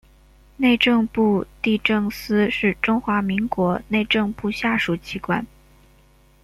[0.57, 5.45] 内政部地政司是中华民国内政部下属机关。